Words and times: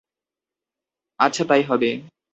আচ্ছা, 1.19 1.43
তাই 1.45 1.63
হবে! 1.63 1.89